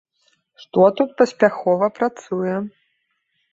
Што 0.63 0.85
тут 1.01 1.13
паспяхова 1.19 1.91
працуе? 2.01 2.57